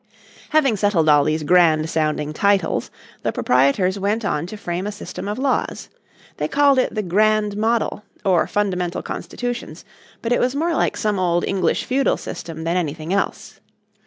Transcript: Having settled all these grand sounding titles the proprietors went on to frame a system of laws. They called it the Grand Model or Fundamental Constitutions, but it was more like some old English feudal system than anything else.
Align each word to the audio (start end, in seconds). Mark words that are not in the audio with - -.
Having 0.49 0.77
settled 0.77 1.07
all 1.07 1.23
these 1.23 1.43
grand 1.43 1.87
sounding 1.87 2.33
titles 2.33 2.89
the 3.21 3.31
proprietors 3.31 3.99
went 3.99 4.25
on 4.25 4.47
to 4.47 4.57
frame 4.57 4.87
a 4.87 4.91
system 4.91 5.27
of 5.27 5.37
laws. 5.37 5.89
They 6.37 6.47
called 6.47 6.79
it 6.79 6.95
the 6.95 7.03
Grand 7.03 7.55
Model 7.55 8.03
or 8.25 8.47
Fundamental 8.47 9.03
Constitutions, 9.03 9.85
but 10.23 10.31
it 10.31 10.39
was 10.39 10.55
more 10.55 10.73
like 10.73 10.97
some 10.97 11.19
old 11.19 11.45
English 11.45 11.83
feudal 11.83 12.17
system 12.17 12.63
than 12.63 12.77
anything 12.77 13.13
else. 13.13 13.59